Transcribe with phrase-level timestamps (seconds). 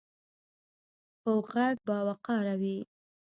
[1.21, 2.77] پوخ غږ باوقاره وي